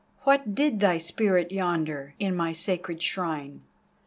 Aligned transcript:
What 0.23 0.55
did 0.55 0.79
thy 0.79 0.97
spirit 0.97 1.51
yonder, 1.51 2.15
in 2.17 2.33
my 2.35 2.53
sacred 2.53 3.03
shrine? 3.03 3.61